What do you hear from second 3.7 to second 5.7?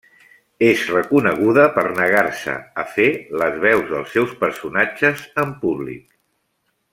dels seus personatges en